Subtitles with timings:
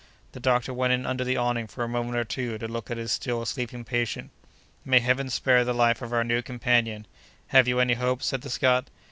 [0.31, 2.97] The doctor went in under the awning for a moment or two, to look at
[2.97, 4.31] his still sleeping patient.
[4.83, 7.05] "May Heaven spare the life of our new companion!
[7.49, 8.87] Have you any hope?" said the Scot.